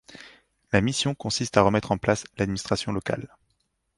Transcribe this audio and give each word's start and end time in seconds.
La 0.73 0.81
mission 0.81 1.13
consiste 1.13 1.57
à 1.57 1.61
remettre 1.61 1.91
en 1.91 1.99
place 1.99 2.23
l'administration 2.39 2.91
locale. 2.91 3.37